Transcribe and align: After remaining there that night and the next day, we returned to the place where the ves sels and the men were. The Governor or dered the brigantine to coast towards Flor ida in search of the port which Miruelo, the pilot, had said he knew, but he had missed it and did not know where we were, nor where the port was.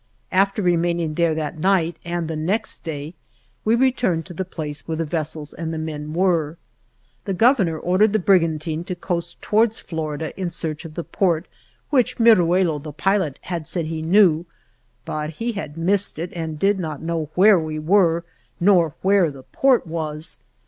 After 0.31 0.63
remaining 0.63 1.13
there 1.13 1.35
that 1.35 1.59
night 1.59 1.99
and 2.03 2.27
the 2.27 2.35
next 2.35 2.83
day, 2.83 3.13
we 3.63 3.75
returned 3.75 4.25
to 4.25 4.33
the 4.33 4.43
place 4.43 4.87
where 4.87 4.97
the 4.97 5.05
ves 5.05 5.29
sels 5.29 5.53
and 5.53 5.71
the 5.71 5.77
men 5.77 6.11
were. 6.11 6.57
The 7.25 7.35
Governor 7.35 7.77
or 7.77 7.99
dered 7.99 8.11
the 8.11 8.17
brigantine 8.17 8.83
to 8.85 8.95
coast 8.95 9.39
towards 9.43 9.79
Flor 9.79 10.15
ida 10.15 10.39
in 10.41 10.49
search 10.49 10.85
of 10.85 10.95
the 10.95 11.03
port 11.03 11.47
which 11.91 12.17
Miruelo, 12.17 12.81
the 12.81 12.91
pilot, 12.91 13.37
had 13.43 13.67
said 13.67 13.85
he 13.85 14.01
knew, 14.01 14.47
but 15.05 15.29
he 15.37 15.51
had 15.51 15.77
missed 15.77 16.17
it 16.17 16.33
and 16.33 16.57
did 16.57 16.79
not 16.79 17.03
know 17.03 17.29
where 17.35 17.59
we 17.59 17.77
were, 17.77 18.23
nor 18.59 18.95
where 19.03 19.29
the 19.29 19.43
port 19.43 19.85
was. 19.85 20.39